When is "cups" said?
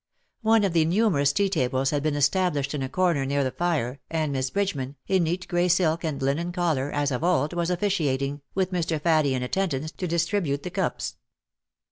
10.71-11.17